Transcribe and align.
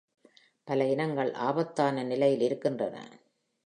பல 0.67 0.85
இனங்கள் 0.85 1.31
ஆபத்தான 1.41 2.03
நிலையில் 2.03 2.41
இருக்கின்றன. 2.41 2.97